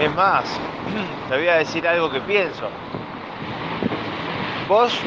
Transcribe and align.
Es 0.00 0.10
más, 0.14 0.48
te 1.28 1.36
voy 1.36 1.48
a 1.48 1.56
decir 1.56 1.86
algo 1.86 2.10
que 2.10 2.22
pienso. 2.22 2.70
Vos, 4.66 4.98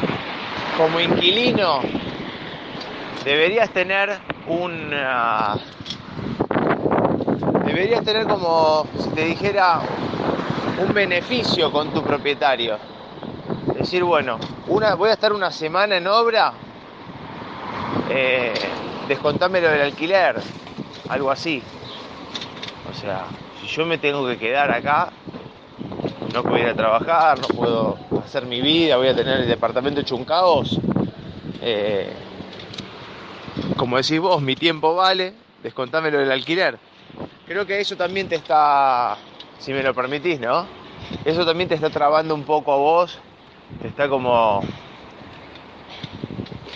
como 0.76 1.00
inquilino, 1.00 1.80
deberías 3.24 3.70
tener 3.70 4.16
una... 4.46 5.56
Deberías 7.64 8.04
tener 8.04 8.28
como, 8.28 8.86
si 9.00 9.08
te 9.08 9.24
dijera, 9.24 9.80
un 10.78 10.94
beneficio 10.94 11.72
con 11.72 11.92
tu 11.92 12.00
propietario. 12.00 12.78
Decir, 13.76 14.04
bueno, 14.04 14.38
voy 14.68 15.08
a 15.08 15.12
estar 15.12 15.32
una 15.32 15.50
semana 15.50 15.96
en 15.96 16.06
obra, 16.06 16.52
eh, 18.10 18.54
descontámelo 19.08 19.70
del 19.70 19.80
alquiler, 19.80 20.36
algo 21.08 21.32
así. 21.32 21.60
O 22.88 22.94
sea, 22.94 23.24
si 23.64 23.76
yo 23.76 23.86
me 23.86 23.98
tengo 23.98 24.26
que 24.26 24.36
quedar 24.36 24.70
acá, 24.70 25.10
no 26.32 26.42
puedo 26.42 26.58
ir 26.58 26.66
a 26.66 26.74
trabajar, 26.74 27.38
no 27.38 27.46
puedo 27.48 27.96
hacer 28.22 28.44
mi 28.44 28.60
vida, 28.60 28.96
voy 28.96 29.08
a 29.08 29.16
tener 29.16 29.40
el 29.40 29.48
departamento 29.48 30.00
hecho. 30.00 30.18
Eh, 31.62 32.12
como 33.76 33.96
decís 33.96 34.20
vos, 34.20 34.42
mi 34.42 34.54
tiempo 34.54 34.94
vale, 34.94 35.32
descontámelo 35.62 36.18
del 36.18 36.30
alquiler. 36.30 36.78
Creo 37.46 37.66
que 37.66 37.80
eso 37.80 37.96
también 37.96 38.28
te 38.28 38.36
está, 38.36 39.16
si 39.58 39.72
me 39.72 39.82
lo 39.82 39.94
permitís, 39.94 40.40
¿no? 40.40 40.66
Eso 41.24 41.46
también 41.46 41.68
te 41.68 41.74
está 41.74 41.88
trabando 41.88 42.34
un 42.34 42.44
poco 42.44 42.72
a 42.72 42.76
vos, 42.76 43.18
te 43.80 43.88
está 43.88 44.08
como 44.08 44.62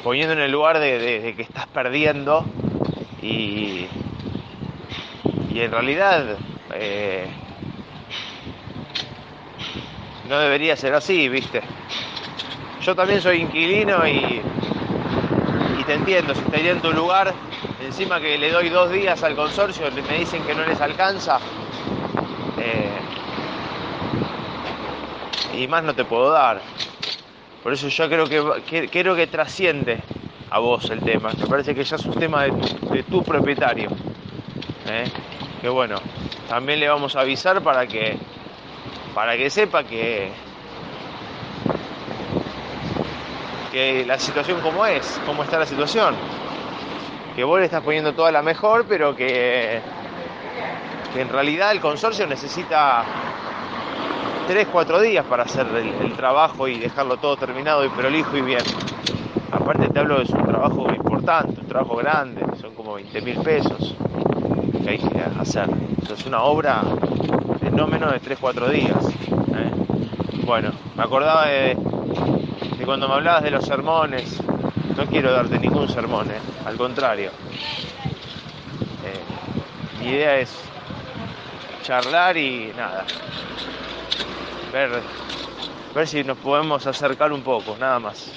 poniendo 0.02 0.32
en 0.32 0.41
el 0.41 0.51
lugar 0.51 0.79
de, 0.79 1.34
que 1.37 1.43
estás 1.43 1.66
perdiendo 1.66 2.46
y, 3.20 3.87
y 5.52 5.60
en 5.60 5.70
realidad 5.70 6.38
eh, 6.80 7.27
no 10.29 10.38
debería 10.38 10.76
ser 10.76 10.95
así, 10.95 11.29
¿viste? 11.29 11.60
Yo 12.84 12.95
también 12.95 13.21
soy 13.21 13.40
inquilino 13.40 14.07
y, 14.07 14.40
y 15.79 15.84
te 15.84 15.95
entiendo, 15.95 16.34
si 16.34 16.40
estaría 16.40 16.73
en 16.73 16.80
tu 16.80 16.93
lugar, 16.93 17.34
encima 17.84 18.21
que 18.21 18.38
le 18.38 18.51
doy 18.51 18.68
dos 18.68 18.90
días 18.90 19.23
al 19.23 19.34
consorcio, 19.34 19.90
me 19.90 20.18
dicen 20.18 20.43
que 20.45 20.54
no 20.54 20.65
les 20.65 20.80
alcanza, 20.80 21.38
eh, 22.60 22.90
y 25.56 25.66
más 25.66 25.82
no 25.82 25.95
te 25.95 26.04
puedo 26.04 26.30
dar. 26.30 26.60
Por 27.62 27.73
eso 27.73 27.88
yo 27.88 28.09
creo 28.09 28.60
que, 28.60 28.88
creo 28.88 29.16
que 29.16 29.26
trasciende 29.26 29.99
a 30.51 30.59
vos 30.59 30.88
el 30.90 31.01
tema. 31.01 31.30
Me 31.38 31.46
parece 31.46 31.74
que 31.74 31.84
ya 31.84 31.96
es 31.96 32.04
un 32.06 32.15
tema 32.15 32.45
de, 32.45 33.02
tu 33.02 33.23
propietario. 33.23 33.90
¿eh? 34.88 35.04
Que 35.60 35.68
bueno, 35.68 35.96
también 36.48 36.78
le 36.78 36.88
vamos 36.88 37.16
a 37.16 37.20
avisar 37.20 37.60
para 37.62 37.87
que 37.87 38.16
para 39.14 39.37
que 39.37 39.51
sepa 39.51 39.82
que 39.82 40.30
que 43.73 44.04
la 44.06 44.18
situación 44.18 44.60
como 44.60 44.87
es, 44.87 45.20
cómo 45.26 45.42
está 45.42 45.59
la 45.59 45.66
situación. 45.66 46.15
Que 47.34 47.45
vos 47.45 47.59
le 47.59 47.66
estás 47.66 47.82
poniendo 47.82 48.12
toda 48.15 48.32
la 48.32 48.42
mejor, 48.42 48.87
pero 48.88 49.15
que, 49.15 49.80
en 51.15 51.28
realidad 51.28 51.72
el 51.72 51.80
consorcio 51.80 52.26
necesita 52.26 53.04
3, 54.46 54.68
4 54.70 55.00
días 55.00 55.24
para 55.26 55.43
hacer 55.43 55.66
el, 55.66 56.12
trabajo 56.15 56.66
y 56.68 56.78
dejarlo 56.78 57.16
todo 57.16 57.37
terminado 57.37 57.84
y 57.84 57.88
prolijo 57.88 58.37
y 58.37 58.43
bien. 58.43 58.62
Aparte 59.52 59.88
te 59.88 59.98
hablo 59.98 60.22
de 60.24 60.32
un 60.32 60.46
trabajo 60.46 60.87
importante, 60.95 61.60
un 61.60 61.66
trabajo 61.68 61.96
grande, 61.96 62.43
son 62.60 62.74
como 62.74 62.95
20 62.95 63.20
mil 63.22 63.38
pesos 63.40 63.96
hay 64.88 64.98
que 64.98 65.20
hacer. 65.38 65.69
Eso 66.03 66.14
es 66.14 66.26
una 66.26 66.42
obra 66.42 66.82
de 67.60 67.70
no 67.70 67.86
menos 67.86 68.12
de 68.12 68.20
3, 68.20 68.38
4 68.41 68.70
días. 68.70 69.04
¿eh? 69.06 69.70
Bueno, 70.44 70.72
me 70.97 71.03
acordaba 71.03 71.47
de, 71.47 71.76
cuando 72.84 73.09
me 73.09 73.14
hablabas 73.14 73.42
de 73.42 73.50
los 73.50 73.64
sermones. 73.64 74.41
No 74.97 75.06
quiero 75.06 75.31
darte 75.32 75.59
ningún 75.59 75.88
sermón, 75.88 76.31
¿eh? 76.31 76.41
al 76.65 76.77
contrario. 76.77 77.31
Eh, 79.04 80.00
mi 80.00 80.09
idea 80.09 80.38
es 80.38 80.56
charlar 81.82 82.37
y 82.37 82.72
nada, 82.77 83.04
ver, 84.72 84.91
ver 85.94 86.09
si 86.09 86.25
nos 86.25 86.37
podemos 86.38 86.87
acercar 86.87 87.32
un 87.32 87.43
poco, 87.43 87.77
nada 87.78 87.98
más. 87.98 88.31